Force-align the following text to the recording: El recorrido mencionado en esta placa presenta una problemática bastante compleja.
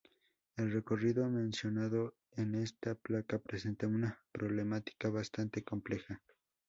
El 0.57 0.71
recorrido 0.71 1.29
mencionado 1.29 2.15
en 2.31 2.55
esta 2.55 2.95
placa 2.95 3.37
presenta 3.37 3.85
una 3.85 4.19
problemática 4.31 5.11
bastante 5.11 5.63
compleja. 5.63 6.23